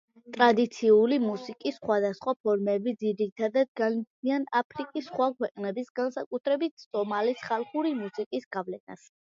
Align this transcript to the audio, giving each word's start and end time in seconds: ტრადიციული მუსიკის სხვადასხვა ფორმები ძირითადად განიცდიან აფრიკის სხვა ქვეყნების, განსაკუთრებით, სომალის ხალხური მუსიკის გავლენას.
ტრადიციული 0.35 1.17
მუსიკის 1.25 1.77
სხვადასხვა 1.81 2.33
ფორმები 2.47 2.95
ძირითადად 3.05 3.71
განიცდიან 3.83 4.49
აფრიკის 4.63 5.09
სხვა 5.13 5.31
ქვეყნების, 5.37 5.95
განსაკუთრებით, 6.01 6.79
სომალის 6.91 7.49
ხალხური 7.51 7.99
მუსიკის 8.05 8.53
გავლენას. 8.59 9.09